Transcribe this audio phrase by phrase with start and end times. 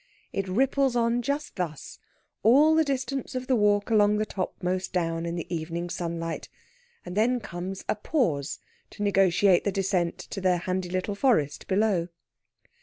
[0.33, 1.99] It ripples on just thus,
[2.41, 6.49] all the distance of the walk along the topmost down, in the evening sunlight,
[7.05, 8.57] and then comes a pause
[8.89, 12.07] to negotiate the descent to their handy little forest below.